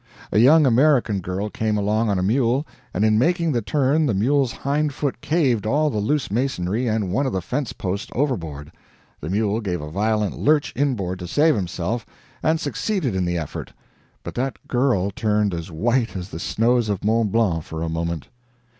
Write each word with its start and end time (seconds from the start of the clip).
A 0.31 0.39
young 0.39 0.65
American 0.65 1.19
girl 1.19 1.51
came 1.51 1.77
along 1.77 2.09
on 2.09 2.17
a 2.17 2.23
mule, 2.23 2.65
and 2.91 3.05
in 3.05 3.19
making 3.19 3.51
the 3.51 3.61
turn 3.61 4.07
the 4.07 4.15
mule's 4.15 4.51
hind 4.51 4.95
foot 4.95 5.21
caved 5.21 5.67
all 5.67 5.91
the 5.91 5.99
loose 5.99 6.31
masonry 6.31 6.87
and 6.87 7.11
one 7.13 7.27
of 7.27 7.33
the 7.33 7.39
fence 7.43 7.71
posts 7.71 8.09
overboard; 8.15 8.71
the 9.19 9.29
mule 9.29 9.61
gave 9.61 9.79
a 9.79 9.91
violent 9.91 10.35
lurch 10.39 10.73
inboard 10.75 11.19
to 11.19 11.27
save 11.27 11.55
himself, 11.55 12.03
and 12.41 12.59
succeeded 12.59 13.13
in 13.13 13.25
the 13.25 13.37
effort, 13.37 13.73
but 14.23 14.33
that 14.33 14.57
girl 14.67 15.11
turned 15.11 15.53
as 15.53 15.69
white 15.69 16.15
as 16.15 16.29
the 16.29 16.39
snows 16.39 16.89
of 16.89 17.03
Mont 17.03 17.31
Blanc 17.31 17.61
for 17.63 17.83
a 17.83 17.87
moment. 17.89 18.27